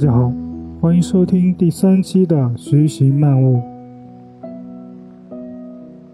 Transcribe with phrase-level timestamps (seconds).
[0.00, 0.32] 大家好，
[0.80, 3.56] 欢迎收听第三期的《徐行漫悟》。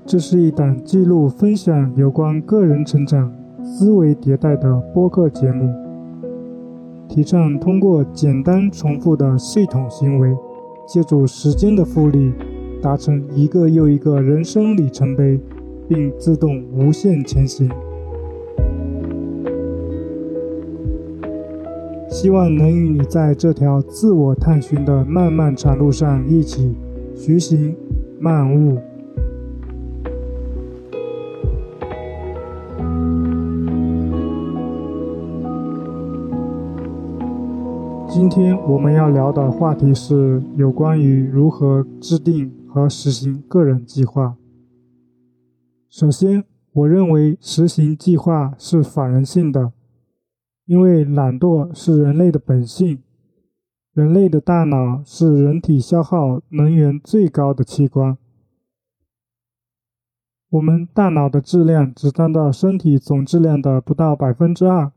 [0.04, 3.32] 这是一档记录分享有关个人成长、
[3.62, 5.72] 思维迭代的播客节目，
[7.08, 10.34] 提倡通过简单重复的系统行为，
[10.84, 12.32] 借助时间的复利，
[12.82, 15.38] 达成一个又一个人生里程碑，
[15.88, 17.70] 并自动无限前行。
[22.18, 26.74] 希望能与你在这条自我探寻的漫漫长路上一起
[27.14, 27.76] 徐行
[28.18, 28.78] 漫悟。
[38.08, 44.36] 今天我们要聊的话题是有关于如何制定和实行个人计划。
[45.90, 49.72] 首先，我认为实行计划是反人性的。
[50.66, 53.00] 因为懒惰是人类的本性，
[53.92, 58.18] 人类的大脑是人体消耗能源最高的器官。
[60.50, 64.90] 我们大脑的质量只占到身体总质量的不到百分之二，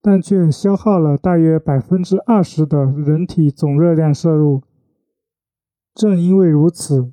[0.00, 4.62] 但却消耗了大约百分之二十的人体总热量摄入。
[5.94, 7.12] 正因为如此，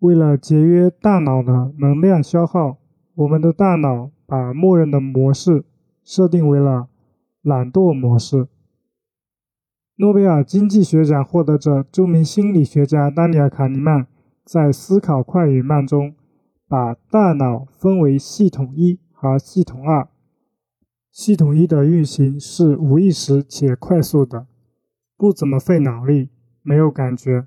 [0.00, 2.76] 为了节约大脑的能量消耗，
[3.14, 5.64] 我们的大脑把默认的模式。
[6.08, 6.88] 设定为了
[7.42, 8.48] 懒惰模式。
[9.96, 14.06] 诺贝尔经济学奖获得者、著名心理学家丹尼尔·卡尼曼
[14.42, 16.14] 在《思考快与慢》中，
[16.66, 20.08] 把大脑分为系统一和系统二。
[21.12, 24.46] 系统一的运行是无意识且快速的，
[25.14, 26.30] 不怎么费脑力，
[26.62, 27.46] 没有感觉，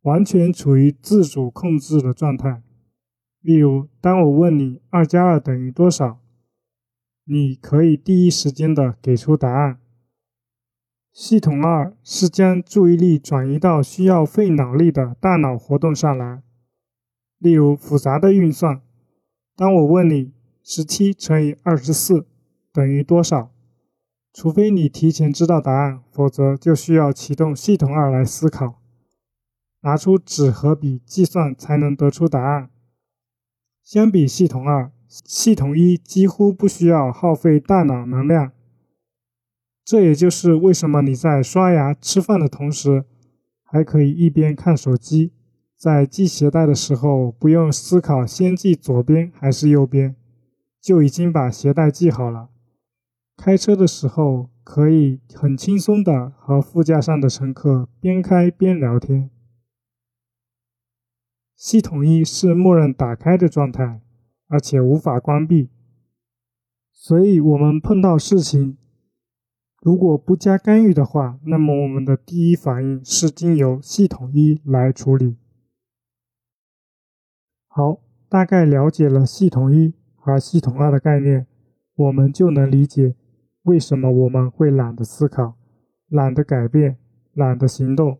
[0.00, 2.62] 完全处于自主控制的状态。
[3.42, 6.19] 例如，当我问你“二加二等于多少”，
[7.32, 9.78] 你可以第一时间的给出答案。
[11.12, 16.42] 系统二是将注意力转移到需要费脑力的大脑活动上来，
[17.38, 18.82] 例如复杂的运算。
[19.54, 20.32] 当我问你
[20.64, 22.26] 十七乘以二十四
[22.72, 23.52] 等于多少，
[24.32, 28.80] 除非你提前知道答案，否则就需要启动系统二来思考，
[29.82, 32.70] 拿出纸和笔计算才能得出答案。
[33.84, 34.90] 相比系统二。
[35.10, 38.52] 系统一几乎不需要耗费大脑能量，
[39.84, 43.04] 这也就是为什么你在刷牙、吃饭的同时，
[43.64, 45.32] 还可以一边看手机，
[45.76, 50.14] 在系鞋带的时候不用思考先系左边还是右边，
[50.80, 52.50] 就已经把鞋带系好了。
[53.36, 59.28] 开车的时候可以很轻松的和副驾上的乘客边开边聊天。
[61.56, 64.02] 系统一是默认打开的状态。
[64.50, 65.70] 而且无法关闭，
[66.92, 68.76] 所以我们碰到事情，
[69.80, 75.36] 如果不加干预的话，那么我们的第一反应是经由系统一来处理。
[77.68, 81.46] 好，大概了解了系统一和系统二的概念，
[81.94, 83.14] 我们就能理解
[83.62, 85.54] 为什么我们会懒得思考、
[86.08, 86.98] 懒得改变、
[87.34, 88.18] 懒得行动。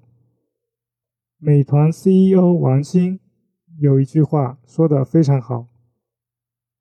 [1.39, 3.19] 美团 CEO 王兴
[3.81, 5.70] 有一句话说的非常好。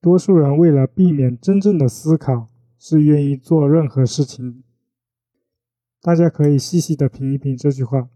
[0.01, 4.63] 多数人为了避免真正的思考，是愿意做任何事情。
[6.01, 8.07] 大家可以细细的品一品这句话，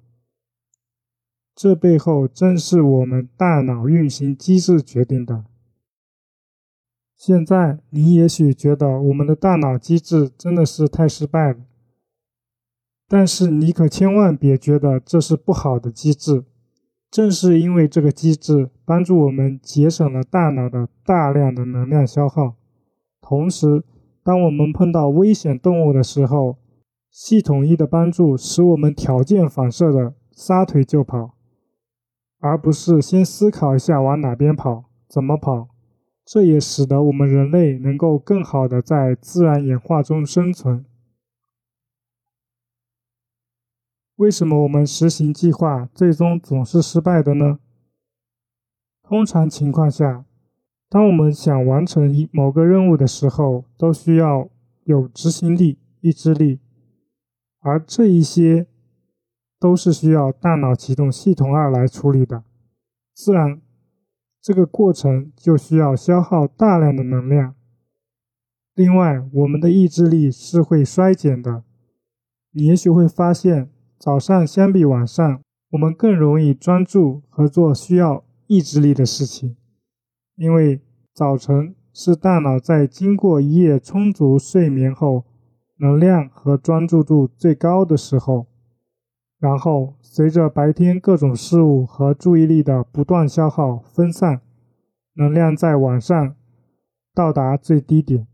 [1.53, 5.44] 这背后正是我们大脑运行机制决定的。
[7.17, 11.59] 现在你也许觉得我们的大脑机制真的是太失败了，
[13.09, 16.45] 但是你可千万别觉得这是不好的机制。
[17.13, 22.56] 正是因为这个机制帮助我们节省了大脑的大量的能量消耗，
[23.22, 23.84] 同时，
[24.24, 26.57] 当我们碰到危险动物的时候，
[27.12, 31.36] 系统一的帮助使我们条件反射的撒腿就跑，
[32.39, 35.68] 而不是先思考一下往哪边跑、怎么跑。
[36.25, 40.83] 这也使得我们人类能够更好的在自然演化中生存。
[44.18, 47.57] 为什么我们实行计划最终总是失败的呢？
[49.01, 50.24] 通常情况下，
[50.88, 54.50] 当我们想完成一某个任务的时候，都需要
[54.83, 56.60] 有执行力、意志力，
[57.60, 58.68] 而这一些
[59.60, 62.44] 都是需要大脑启动系统二来处理的。
[63.16, 63.59] 自然，
[64.39, 67.56] 这个过程就需要消耗大量的能量。
[68.75, 71.63] 另外，我们的意志力是会衰减的。
[72.51, 73.72] 你也许会发现。
[74.03, 79.55] 早上相比晚上，我们更容易专注和做需要意志力的事情，
[80.35, 80.81] 因为
[81.13, 85.23] 早晨是大脑在经过一夜充足睡眠后
[85.77, 88.47] 能量和专注度最高的时候，
[89.39, 94.41] 然后随着白天各种事物和注意力的不断消耗分散，
[95.13, 96.35] 能量在晚上
[97.15, 98.27] 到达最低点。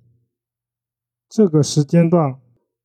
[1.30, 2.40] 这个时间段，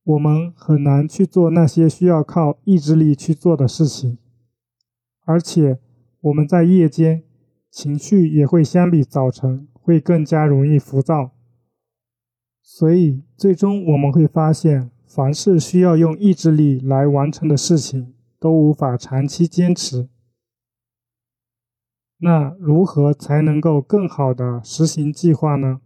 [0.05, 4.19] 我们很难去做那些需要靠意志力去做的事情，
[5.25, 5.79] 而且
[6.21, 7.23] 我们在夜间
[7.71, 11.31] 情绪也会相比早晨会更加容易浮躁。
[12.61, 20.07] 所以，最终我们会发现，凡是需要用意志力来完成的事情，都无法长期坚持。
[22.19, 25.81] 那如何才能够更好的实行计划呢？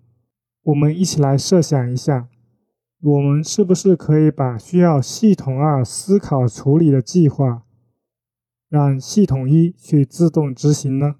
[0.63, 2.27] 我们一起来设想一下，
[3.01, 7.63] 我们是不是可以把需要系统二思考处理的计划，
[8.67, 11.15] 让系统一去自动执行呢？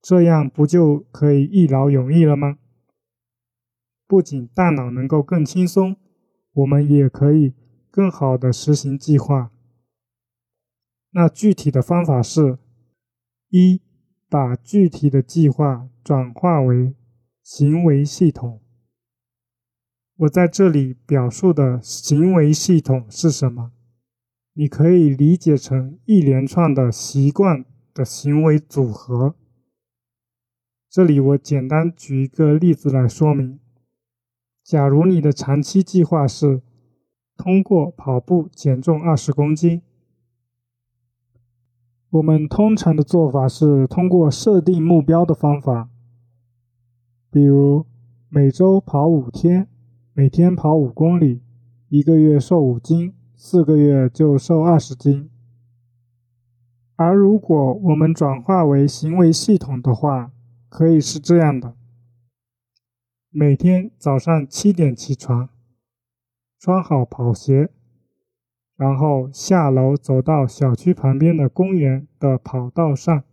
[0.00, 2.58] 这样不就可以一劳永逸了吗？
[4.08, 5.96] 不仅大脑能够更轻松，
[6.52, 7.54] 我们也可以
[7.88, 9.52] 更好的实行计划。
[11.12, 12.58] 那具体的方法是：
[13.50, 13.80] 一，
[14.28, 16.96] 把具体的计划转化为
[17.44, 18.61] 行为系统。
[20.22, 23.72] 我在这里表述的行为系统是什么？
[24.52, 29.34] 你可以理解成一连串的习惯的行为组合。
[30.88, 33.58] 这里我简单举一个例子来说明。
[34.62, 36.62] 假如你的长期计划是
[37.36, 39.82] 通过跑步减重二十公斤，
[42.10, 45.90] 我们通常的做法是通过设定目标的方法，
[47.28, 47.86] 比如
[48.28, 49.66] 每周跑五天，
[50.14, 51.40] 每天跑五公里，
[51.88, 55.30] 一个月瘦五斤，四个月就瘦二十斤。
[56.96, 60.30] 而如果我们转化为行为系统的话，
[60.68, 61.74] 可以是这样的。
[63.30, 65.48] 每天早上七点起床，
[66.58, 67.70] 穿好跑鞋，
[68.76, 73.24] 然后下楼走到小区旁边的公园的跑道上。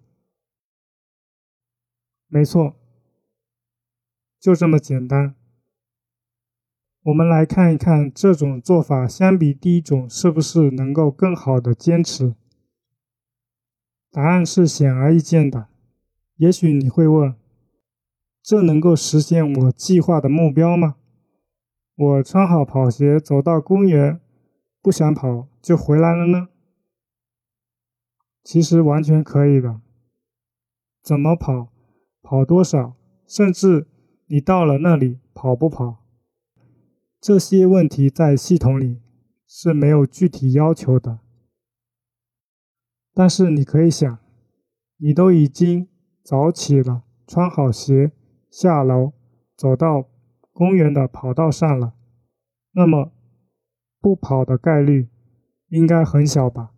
[2.29, 2.77] 没错，
[4.39, 5.35] 就这么简单。
[7.03, 12.35] 我们来看一看这种做法相比第一种是不是能够更好的坚持？
[14.11, 15.67] 答案是显而易见的。
[16.35, 17.35] 也许你会问。
[18.41, 20.95] 这能够实现我计划的目标吗？
[21.95, 24.19] 我穿好跑鞋走到公园，
[24.81, 26.47] 不想跑就回来了呢？
[28.43, 29.81] 其实完全可以的。
[31.03, 31.71] 怎么跑，
[32.23, 32.95] 跑多少，
[33.27, 33.87] 甚至
[34.27, 36.03] 你到了那里跑不跑，
[37.21, 39.01] 这些问题在系统里
[39.45, 41.19] 是没有具体要求的。
[43.13, 44.19] 但是你可以想，
[44.97, 45.89] 你都已经
[46.23, 48.13] 早起了，穿好鞋。
[48.49, 49.13] 下楼
[49.55, 50.07] 走到
[50.53, 51.93] 公园的跑道上了，
[52.71, 53.11] 那么
[53.99, 55.09] 不跑的概率
[55.67, 56.71] 应该很小吧？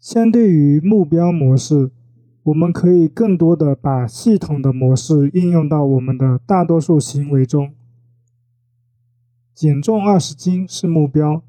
[0.00, 1.92] 相对于目标模式，
[2.44, 7.74] 我们可以更多的把系统的模式应用到我们的大多数行为中。
[9.58, 11.42] 减重二十斤是目标，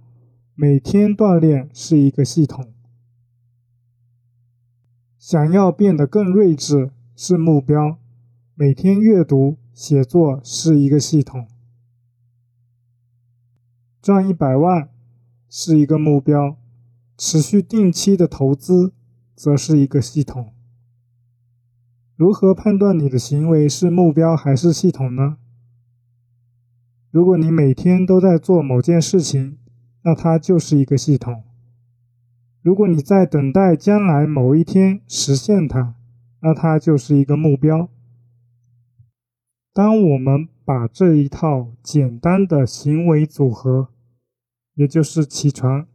[0.56, 2.74] 每天锻炼是一个系统。
[5.20, 6.90] 想要变得更睿智。
[7.16, 8.00] 是目标，
[8.56, 11.44] 每天阅读、写作是一个系统；
[14.02, 14.90] 赚一百万
[15.48, 16.58] 是一个目标，
[17.16, 18.92] 持续定期的投资
[19.36, 20.52] 则是一个系统。
[22.16, 25.38] 如何判断你的行为是目标还是系统呢？
[27.12, 29.58] 如果你每天都在做某件事情，
[30.04, 31.44] 那它就是一个系统；
[32.62, 35.96] 如果你在等待将来某一天实现它，
[36.42, 37.90] 那它就是一个目标。
[39.74, 43.90] 当我们把这一套简单的行为组合，
[44.76, 45.88] 也就是起床、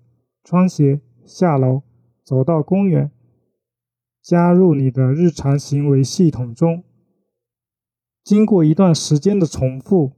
[0.42, 1.82] 穿鞋、下楼、
[2.24, 3.10] 走到公园，
[4.20, 6.82] 加入你的日常行为系统中，
[8.24, 10.12] 经过一段时间的重复，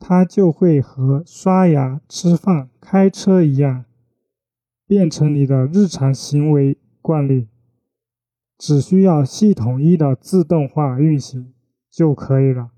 [0.00, 3.84] 它就会和刷牙、吃饭、开车一样，
[4.86, 7.48] 变成你的日常行为惯例。
[8.58, 11.54] 只需要系统一的自动化运行
[11.90, 12.70] 就可以了。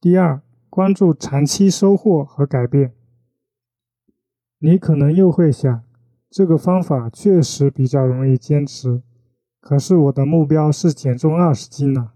[0.00, 2.94] 第二，关注长期收获和改变。
[4.58, 5.82] 你可能又会想，
[6.30, 9.02] 这个方法确实比较容易坚持，
[9.60, 12.12] 可是我的目标是减重二十斤呢，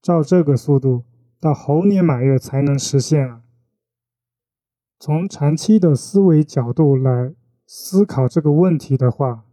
[0.00, 1.04] 照这个速度，
[1.40, 3.42] 到猴年马月才能实现啊。
[4.98, 7.34] 从长期的思维角度来
[7.66, 9.44] 思考这个问题的话。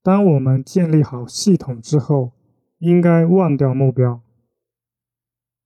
[0.00, 2.32] 当我们建立好系统之后，
[2.78, 4.22] 应该忘掉目标。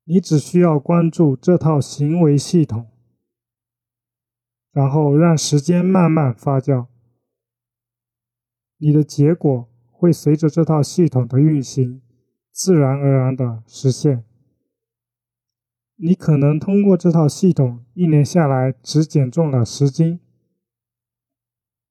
[0.05, 2.89] 你只需要关注这套行为系统，
[4.73, 6.87] 然后让时间慢慢发酵，
[8.79, 12.03] 你的结果会随着这套系统的运行，
[12.51, 14.25] 自然而然的实现。
[16.05, 20.19] 你可能通过这套系统，一年下来只减重了十斤，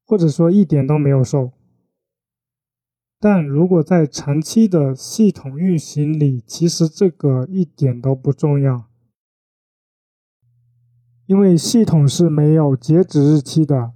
[0.06, 1.54] 或者说一点都没有瘦。
[3.22, 8.90] 但如果在长期的系统运行里，其实这个一点都不重要，
[11.26, 13.94] 因为系统是没有截止日期的，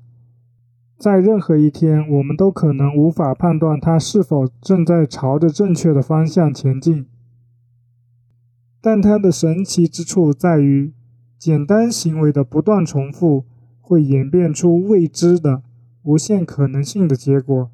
[0.98, 7.05] 在任何一天，我们都可能无法判断它是否正在朝着正确的方向前进。
[8.85, 10.93] 但它的神奇之处在于，
[11.39, 13.43] 简单行为的不断重复
[13.81, 15.63] 会演变出未知的、
[16.03, 17.71] 无限可能性的结果。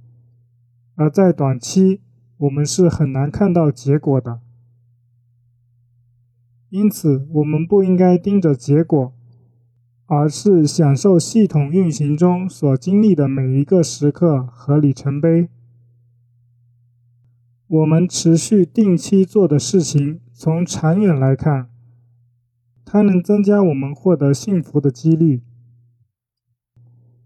[0.95, 1.99] 而在短期，
[2.37, 4.39] 我们是很难看到结果的。
[6.69, 9.13] 因此，我们不应该盯着结果，
[10.05, 15.49] 而是享受系统运行中所经历的每一个时刻和里程碑。
[17.67, 21.69] 我们持续定期做的事情，从长远来看，
[22.83, 25.43] 它能增加我们获得幸福的几率。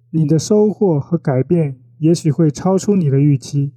[0.09, 1.77] 你的收获和改变。
[1.99, 3.71] 也许会超出你的预期。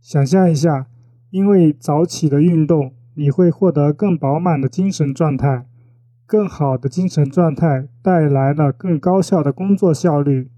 [0.00, 0.86] 想象一下，
[1.30, 5.66] 因为早起的运动，你会获得更饱满的精神状态。
[6.24, 10.48] 更好的精神状态带来了更高效的工作效率，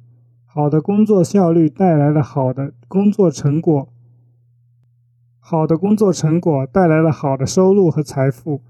[0.44, 3.90] 好的工作效率带来了好的工作成果，
[5.50, 8.60] 好的工作成果带来了好的收入和财富，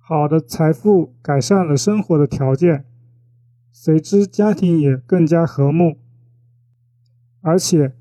[0.00, 2.84] 好的财富改善了生活的条件，
[3.70, 5.98] 随之家庭也更加和睦。
[7.40, 7.92] 而且，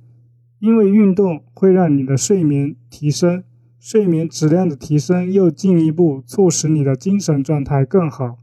[0.58, 3.44] 因为运动会让你的睡眠提升，
[3.78, 8.40] 睡眠质量的提升又进一步促使你的精神状态更好，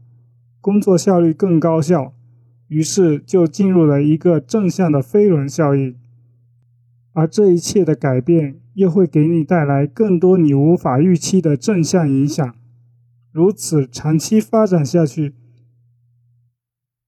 [0.61, 2.13] 工作效率更高效，
[2.69, 5.97] 于是就进入了一个正向的飞轮效应。
[7.11, 12.55] 而这一切的改变又会给你带来更多你无法预期的正向影响，
[13.33, 15.35] 如此长期发展下去，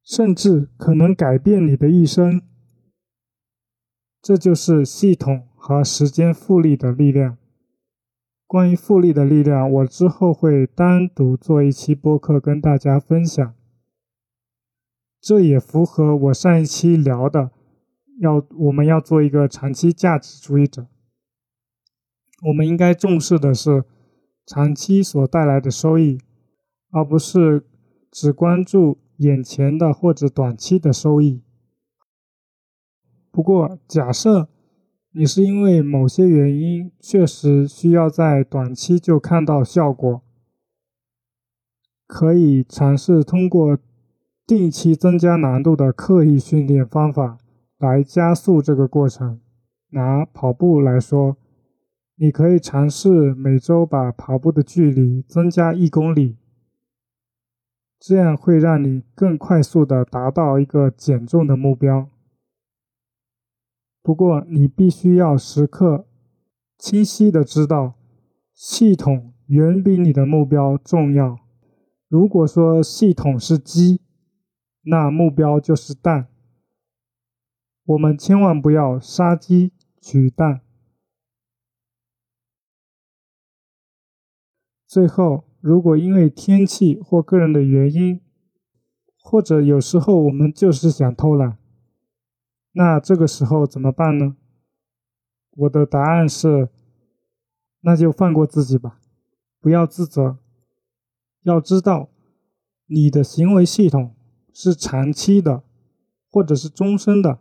[0.03, 2.41] 甚至可能改变你的一生。
[4.21, 7.37] 这就是系统和时间复利的力量。
[8.45, 13.55] 关于复利的力量，我之后会单独做一期播客跟大家分享。
[15.21, 17.51] 这也符合我上一期聊的，
[18.19, 20.87] 要我们要做一个长期价值主义者。
[22.41, 23.83] 我们应该重视的是
[24.45, 26.19] 长期所带来的收益，
[26.91, 27.65] 而不是
[28.11, 31.43] 只关注眼前的或者短期的收益。
[33.31, 34.49] 不过，假设
[35.11, 40.21] 你是因为某些原因确实需要在短期就看到效果，
[42.07, 43.77] 可以尝试通过
[44.47, 47.37] 定期增加难度的刻意训练方法
[47.77, 49.39] 来加速这个过程。
[49.91, 51.37] 拿跑步来说，
[52.21, 56.37] 你可以尝试每周把跑步的距离增加一公里，
[57.99, 62.11] 这样会让你更快速的达到一个减重的目标。
[64.03, 66.05] 不过，你必须要时刻
[66.77, 67.95] 清晰的知道，
[68.53, 71.39] 系统远比你的目标重要。
[72.07, 73.99] 如果说系统是鸡，
[74.83, 76.27] 那目标就是蛋。
[77.83, 80.61] 我们千万不要杀鸡取蛋。
[84.91, 88.19] 最后，如果因为天气或个人的原因，
[89.21, 91.57] 或者有时候我们就是想偷懒。
[92.73, 94.35] 那这个时候怎么办呢？
[95.51, 96.67] 我的答案是，
[97.79, 98.99] 那就放过自己吧，
[99.61, 100.39] 不要自责。
[101.43, 102.09] 要知道，
[102.87, 104.13] 你的行为系统
[104.51, 105.63] 是长期的，
[106.29, 107.39] 或者是终身的，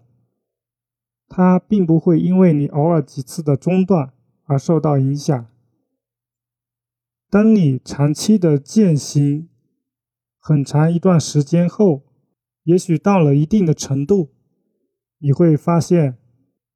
[1.28, 4.12] 它并不会因为你偶尔几次的中断
[4.44, 5.49] 而受到影响。
[7.30, 9.48] 当你长期的践行
[10.40, 12.02] 很长一段时间后，
[12.64, 14.32] 也许到了一定的程度。
[15.18, 16.18] 你会发现，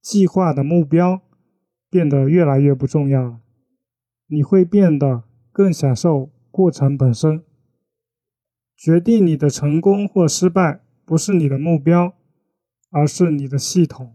[0.01, 1.23] 计划的目标
[1.91, 3.41] 变得越来越不重要了。
[4.29, 7.43] 你会变得更享受过程本身。
[8.77, 12.15] 决定你的成功或失败，不是你的目标，
[12.91, 14.15] 而是你的系统。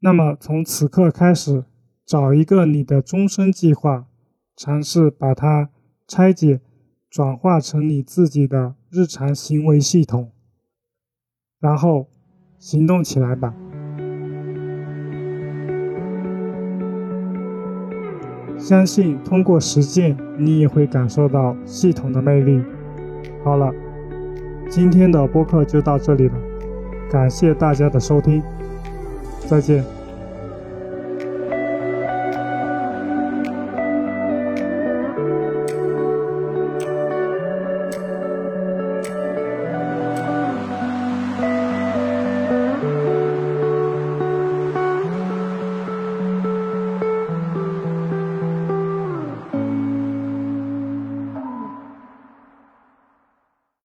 [0.00, 1.64] 那么，从此刻开始，
[2.04, 4.08] 找一个你的终身计划，
[4.62, 5.70] 尝试把它
[6.06, 6.60] 拆解，
[7.08, 10.32] 转化成你自己的日常行为系统，
[11.58, 12.08] 然后。
[12.58, 13.54] 行动起来吧！
[18.58, 22.62] 相信通过实践，你也会感受到系统的魅力。
[23.42, 23.72] 好了，
[24.68, 26.34] 今天的播客就到这里了，
[27.10, 28.42] 感谢大家的收听，
[29.48, 29.82] 再见。